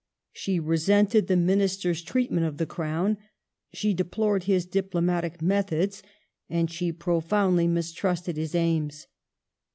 She 0.33 0.59
resented 0.59 1.27
theandum 1.27 1.41
Minister's 1.43 2.01
treatment 2.01 2.47
of 2.47 2.57
the 2.57 2.65
Crown; 2.65 3.17
she 3.71 3.93
deplored 3.93 4.45
his 4.45 4.65
diplomatic 4.65 5.43
methods; 5.43 6.01
and 6.49 6.71
she 6.71 6.91
profoundly 6.91 7.67
mistrusted 7.67 8.35
his 8.35 8.55
aims. 8.55 9.05